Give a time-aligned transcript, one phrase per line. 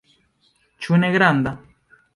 [0.85, 1.57] Ĉu ne granda?